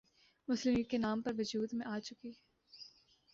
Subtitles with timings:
[0.47, 2.31] مسلم League کے نام پر وجود میں آ چکی